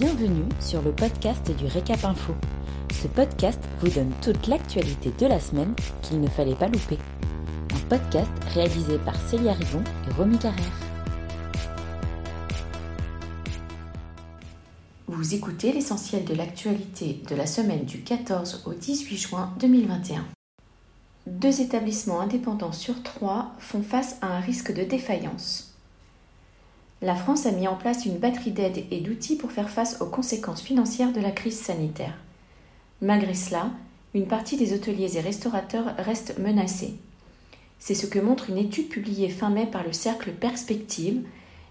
Bienvenue 0.00 0.48
sur 0.60 0.80
le 0.80 0.92
podcast 0.92 1.54
du 1.58 1.66
Récap 1.66 2.02
Info. 2.06 2.32
Ce 2.90 3.06
podcast 3.06 3.60
vous 3.80 3.90
donne 3.90 4.10
toute 4.22 4.46
l'actualité 4.46 5.12
de 5.18 5.26
la 5.26 5.38
semaine 5.38 5.74
qu'il 6.00 6.22
ne 6.22 6.26
fallait 6.26 6.54
pas 6.54 6.68
louper. 6.68 6.96
Un 7.74 7.86
podcast 7.86 8.30
réalisé 8.54 8.96
par 8.96 9.14
Célia 9.28 9.52
Rivon 9.52 9.84
et 10.08 10.14
Romy 10.14 10.38
Carrère. 10.38 10.72
Vous 15.06 15.34
écoutez 15.34 15.70
l'essentiel 15.70 16.24
de 16.24 16.34
l'actualité 16.34 17.20
de 17.28 17.34
la 17.36 17.44
semaine 17.44 17.84
du 17.84 18.00
14 18.00 18.62
au 18.64 18.72
18 18.72 19.16
juin 19.18 19.52
2021. 19.60 20.24
Deux 21.26 21.60
établissements 21.60 22.22
indépendants 22.22 22.72
sur 22.72 23.02
trois 23.02 23.52
font 23.58 23.82
face 23.82 24.16
à 24.22 24.28
un 24.28 24.40
risque 24.40 24.72
de 24.72 24.82
défaillance 24.82 25.69
la 27.02 27.14
France 27.14 27.46
a 27.46 27.52
mis 27.52 27.66
en 27.66 27.76
place 27.76 28.04
une 28.04 28.18
batterie 28.18 28.50
d'aides 28.50 28.84
et 28.90 29.00
d'outils 29.00 29.36
pour 29.36 29.52
faire 29.52 29.70
face 29.70 30.00
aux 30.00 30.06
conséquences 30.06 30.60
financières 30.60 31.12
de 31.12 31.20
la 31.20 31.30
crise 31.30 31.58
sanitaire. 31.58 32.14
Malgré 33.00 33.34
cela, 33.34 33.70
une 34.12 34.26
partie 34.26 34.56
des 34.56 34.74
hôteliers 34.74 35.16
et 35.16 35.20
restaurateurs 35.20 35.94
reste 35.98 36.38
menacée. 36.38 36.94
C'est 37.78 37.94
ce 37.94 38.06
que 38.06 38.18
montre 38.18 38.50
une 38.50 38.58
étude 38.58 38.90
publiée 38.90 39.30
fin 39.30 39.48
mai 39.48 39.66
par 39.66 39.82
le 39.82 39.92
Cercle 39.92 40.32
Perspective, 40.32 41.22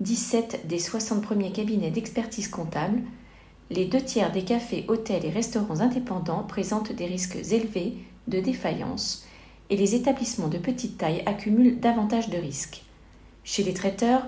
17 0.00 0.66
des 0.66 0.80
60 0.80 1.22
premiers 1.22 1.52
cabinets 1.52 1.92
d'expertise 1.92 2.48
comptable. 2.48 3.00
Les 3.70 3.84
deux 3.84 4.00
tiers 4.00 4.32
des 4.32 4.42
cafés, 4.42 4.84
hôtels 4.88 5.24
et 5.24 5.30
restaurants 5.30 5.80
indépendants 5.80 6.42
présentent 6.42 6.92
des 6.92 7.06
risques 7.06 7.36
élevés 7.52 7.94
de 8.26 8.40
défaillance 8.40 9.24
et 9.70 9.76
les 9.76 9.94
établissements 9.94 10.48
de 10.48 10.58
petite 10.58 10.98
taille 10.98 11.22
accumulent 11.24 11.78
davantage 11.78 12.28
de 12.28 12.36
risques. 12.36 12.82
Chez 13.44 13.62
les 13.62 13.74
traiteurs, 13.74 14.24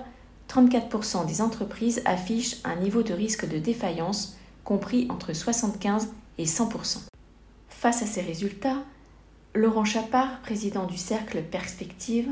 34% 0.49 1.25
des 1.25 1.41
entreprises 1.41 2.01
affichent 2.05 2.57
un 2.63 2.75
niveau 2.77 3.03
de 3.03 3.13
risque 3.13 3.47
de 3.47 3.57
défaillance 3.57 4.37
compris 4.63 5.07
entre 5.09 5.33
75 5.33 6.09
et 6.37 6.45
100%. 6.45 6.99
Face 7.69 8.01
à 8.01 8.05
ces 8.05 8.21
résultats, 8.21 8.83
Laurent 9.53 9.85
Chapard, 9.85 10.41
président 10.41 10.85
du 10.85 10.97
Cercle 10.97 11.41
Perspective, 11.41 12.29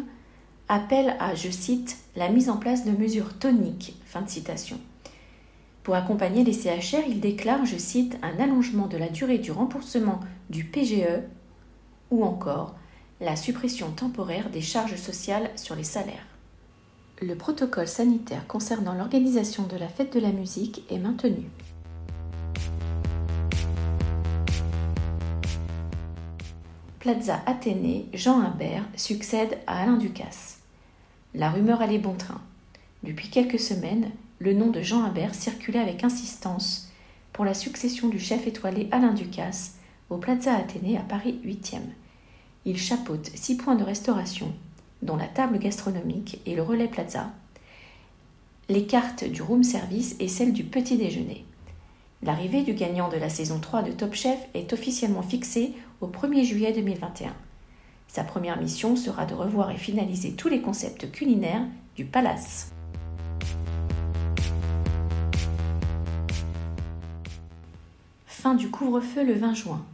appelle 0.68 1.16
à, 1.20 1.36
je 1.36 1.50
cite, 1.50 1.98
la 2.16 2.30
mise 2.30 2.50
en 2.50 2.58
place 2.58 2.86
de 2.86 2.92
mesures 2.92 3.38
toniques. 3.38 3.96
Fin 4.06 4.22
de 4.22 4.30
citation. 4.30 4.80
Pour 5.84 5.96
accompagner 5.96 6.44
les 6.44 6.54
CHR, 6.54 7.08
il 7.08 7.20
déclare, 7.20 7.66
je 7.66 7.78
cite, 7.78 8.18
un 8.22 8.42
allongement 8.42 8.88
de 8.88 8.98
la 8.98 9.10
durée 9.10 9.38
du 9.38 9.52
remboursement 9.52 10.20
du 10.50 10.64
PGE 10.64 11.24
ou 12.10 12.24
encore 12.24 12.76
la 13.20 13.36
suppression 13.36 13.92
temporaire 13.92 14.50
des 14.50 14.62
charges 14.62 14.96
sociales 14.96 15.50
sur 15.56 15.76
les 15.76 15.84
salaires 15.84 16.33
le 17.22 17.36
protocole 17.36 17.88
sanitaire 17.88 18.48
concernant 18.48 18.94
l'organisation 18.94 19.64
de 19.64 19.78
la 19.78 19.88
fête 19.88 20.14
de 20.14 20.20
la 20.20 20.32
musique 20.32 20.84
est 20.90 20.98
maintenu. 20.98 21.46
Plaza 27.00 27.42
Athénée, 27.46 28.08
Jean 28.14 28.40
Humbert 28.40 28.86
succède 28.96 29.58
à 29.68 29.82
Alain 29.82 29.98
Ducasse. 29.98 30.60
La 31.34 31.50
rumeur 31.50 31.82
allait 31.82 31.98
bon 31.98 32.16
train. 32.16 32.42
Depuis 33.04 33.30
quelques 33.30 33.60
semaines, 33.60 34.12
le 34.40 34.54
nom 34.54 34.70
de 34.70 34.82
Jean 34.82 35.04
Humbert 35.04 35.36
circulait 35.36 35.80
avec 35.80 36.04
insistance 36.04 36.90
pour 37.34 37.44
la 37.46 37.54
succession 37.54 38.08
du 38.08 38.20
chef 38.20 38.48
étoilé 38.48 38.88
Alain 38.92 39.14
Ducasse 39.14 39.76
au 40.10 40.18
Plaza 40.18 40.56
Athénée 40.56 40.98
à 40.98 41.02
Paris 41.02 41.40
8e. 41.44 41.82
Il 42.66 42.78
chapeaute 42.78 43.32
six 43.36 43.58
points 43.58 43.76
de 43.76 43.84
restauration, 43.84 44.54
dont 45.04 45.18
la 45.18 45.28
table 45.28 45.60
gastronomique 45.60 46.42
et 46.46 46.56
le 46.56 46.62
relais 46.62 46.88
plaza, 46.88 47.32
les 48.70 48.86
cartes 48.86 49.24
du 49.24 49.42
room 49.42 49.64
service 49.64 50.16
et 50.20 50.28
celles 50.28 50.54
du 50.54 50.64
petit 50.64 50.98
déjeuner. 50.98 51.46
L'arrivée 52.22 52.64
du 52.64 52.74
gagnant 52.74 53.10
de 53.10 53.18
la 53.18 53.30
saison 53.30 53.60
3 53.60 53.84
de 53.84 53.92
Top 53.92 54.14
Chef 54.14 54.40
est 54.54 54.72
officiellement 54.72 55.22
fixée 55.22 55.74
au 56.00 56.08
1er 56.08 56.46
juillet 56.46 56.72
2021. 56.72 57.34
Sa 58.08 58.24
première 58.24 58.62
mission 58.62 58.96
sera 58.96 59.26
de 59.26 59.34
revoir 59.34 59.72
et 59.72 59.78
finaliser 59.78 60.34
tous 60.34 60.48
les 60.48 60.62
concepts 60.62 61.12
culinaires 61.12 61.66
du 61.96 62.06
palace. 62.06 62.72
Fin 68.26 68.56
du 68.56 68.70
couvre-feu 68.70 69.26
le 69.26 69.34
20 69.34 69.54
juin 69.54 69.86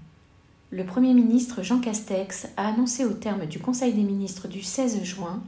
le 0.71 0.85
Premier 0.85 1.13
ministre 1.13 1.63
Jean 1.63 1.79
Castex 1.79 2.47
a 2.55 2.67
annoncé 2.67 3.03
au 3.03 3.13
terme 3.13 3.47
du 3.47 3.59
Conseil 3.59 3.93
des 3.93 4.03
ministres 4.03 4.47
du 4.47 4.61
16 4.61 5.03
juin 5.03 5.41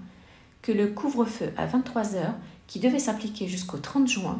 que 0.63 0.71
le 0.71 0.87
couvre-feu 0.87 1.51
à 1.57 1.67
23 1.67 2.15
heures, 2.15 2.33
qui 2.67 2.79
devait 2.79 2.99
s'appliquer 2.99 3.47
jusqu'au 3.47 3.77
30 3.77 4.07
juin, 4.07 4.39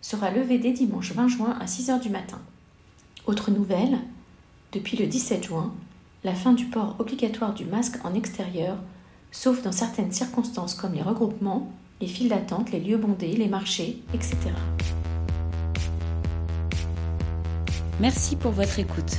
sera 0.00 0.30
levé 0.30 0.58
dès 0.58 0.72
dimanche 0.72 1.12
20 1.12 1.28
juin 1.28 1.58
à 1.60 1.66
6 1.66 1.90
heures 1.90 2.00
du 2.00 2.08
matin. 2.08 2.40
Autre 3.26 3.50
nouvelle, 3.50 3.98
depuis 4.72 4.96
le 4.96 5.06
17 5.06 5.44
juin, 5.44 5.72
la 6.24 6.34
fin 6.34 6.52
du 6.52 6.64
port 6.66 6.96
obligatoire 6.98 7.52
du 7.52 7.64
masque 7.66 7.98
en 8.04 8.14
extérieur, 8.14 8.78
sauf 9.32 9.62
dans 9.62 9.72
certaines 9.72 10.12
circonstances 10.12 10.74
comme 10.74 10.94
les 10.94 11.02
regroupements, 11.02 11.70
les 12.00 12.06
files 12.06 12.28
d'attente, 12.28 12.70
les 12.70 12.80
lieux 12.80 12.96
bondés, 12.96 13.32
les 13.32 13.48
marchés, 13.48 14.02
etc. 14.14 14.36
Merci 18.00 18.36
pour 18.36 18.52
votre 18.52 18.78
écoute. 18.78 19.18